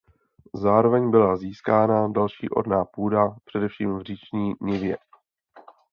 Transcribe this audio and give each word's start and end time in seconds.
Zároveň 0.53 1.11
byla 1.11 1.37
získána 1.37 2.07
další 2.07 2.49
orná 2.49 2.85
půda 2.85 3.35
především 3.45 3.97
v 3.97 4.01
říční 4.03 4.53
nivě. 4.61 4.97